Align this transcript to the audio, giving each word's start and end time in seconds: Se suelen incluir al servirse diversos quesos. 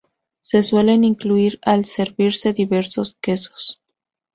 Se 0.41 0.63
suelen 0.63 1.03
incluir 1.03 1.59
al 1.61 1.85
servirse 1.85 2.53
diversos 2.53 3.17
quesos. 3.21 3.83